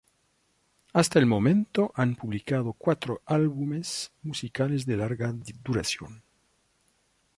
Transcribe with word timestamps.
Hasta 0.93 1.19
el 1.19 1.27
momento 1.27 1.91
han 1.95 2.15
publicado 2.15 2.73
cuatro 2.73 3.21
álbumes 3.23 4.11
musicales 4.23 4.87
de 4.87 4.97
larga 4.97 5.31
duración. 5.63 6.23